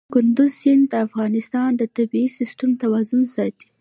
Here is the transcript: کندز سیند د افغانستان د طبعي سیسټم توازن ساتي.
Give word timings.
کندز 0.13 0.51
سیند 0.59 0.83
د 0.91 0.93
افغانستان 1.07 1.69
د 1.77 1.83
طبعي 1.95 2.25
سیسټم 2.37 2.69
توازن 2.81 3.21
ساتي. 3.35 3.67